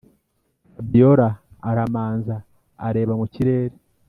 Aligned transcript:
fabiora 0.73 1.27
aramanza 1.69 2.35
areba 2.87 3.13
mukirere 3.19 3.75